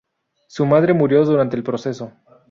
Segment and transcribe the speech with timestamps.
[0.47, 2.11] Su madre murió durante el proceso.